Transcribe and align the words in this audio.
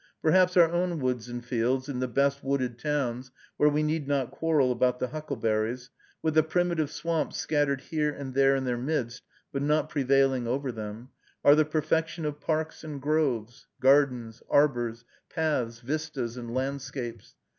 Perhaps 0.23 0.57
our 0.57 0.71
own 0.71 0.97
woods 0.99 1.29
and 1.29 1.45
fields, 1.45 1.87
in 1.87 1.99
the 1.99 2.07
best 2.07 2.43
wooded 2.43 2.79
towns, 2.79 3.29
where 3.57 3.69
we 3.69 3.83
need 3.83 4.07
not 4.07 4.31
quarrel 4.31 4.71
about 4.71 4.97
the 4.97 5.09
huckleberries, 5.09 5.91
with 6.23 6.33
the 6.33 6.41
primitive 6.41 6.89
swamps 6.91 7.37
scattered 7.37 7.81
here 7.81 8.09
and 8.11 8.33
there 8.33 8.55
in 8.55 8.63
their 8.63 8.79
midst, 8.79 9.21
but 9.51 9.61
not 9.61 9.89
prevailing 9.89 10.47
over 10.47 10.71
them, 10.71 11.09
are 11.45 11.53
the 11.53 11.65
perfection 11.65 12.25
of 12.25 12.41
parks 12.41 12.83
and 12.83 12.99
groves, 12.99 13.67
gardens, 13.79 14.41
arbors, 14.49 15.05
paths, 15.29 15.81
vistas, 15.81 16.35
and 16.35 16.51
landscapes. 16.51 17.35